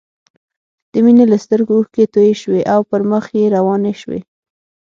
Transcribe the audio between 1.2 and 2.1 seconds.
له سترګو اوښکې